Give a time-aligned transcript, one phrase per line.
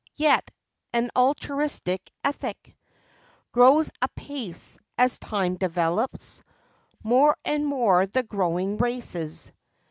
[0.15, 0.49] Yet,
[0.93, 2.75] an altruistic ethic
[3.51, 6.41] Grows apace, as time develops
[7.03, 9.51] More and more the growing races.